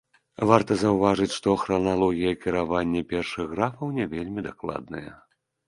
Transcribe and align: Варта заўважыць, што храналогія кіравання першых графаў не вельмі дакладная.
Варта 0.51 0.77
заўважыць, 0.83 1.35
што 1.35 1.49
храналогія 1.65 2.33
кіравання 2.47 3.05
першых 3.13 3.45
графаў 3.55 3.95
не 4.01 4.11
вельмі 4.17 4.49
дакладная. 4.51 5.11